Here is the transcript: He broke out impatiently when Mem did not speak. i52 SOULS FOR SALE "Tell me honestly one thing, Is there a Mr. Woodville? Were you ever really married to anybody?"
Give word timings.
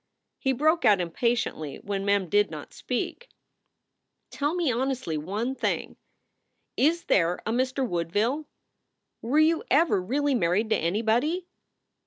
He 0.39 0.51
broke 0.51 0.83
out 0.83 0.99
impatiently 0.99 1.75
when 1.77 2.03
Mem 2.05 2.27
did 2.27 2.49
not 2.49 2.73
speak. 2.73 3.27
i52 3.27 3.27
SOULS 3.27 3.29
FOR 3.29 4.31
SALE 4.31 4.39
"Tell 4.39 4.55
me 4.55 4.71
honestly 4.71 5.17
one 5.19 5.53
thing, 5.53 5.95
Is 6.75 7.03
there 7.03 7.35
a 7.45 7.51
Mr. 7.51 7.87
Woodville? 7.87 8.47
Were 9.21 9.37
you 9.37 9.63
ever 9.69 10.01
really 10.01 10.33
married 10.33 10.71
to 10.71 10.75
anybody?" 10.75 11.45